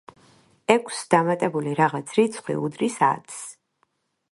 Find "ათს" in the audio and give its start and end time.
3.13-3.39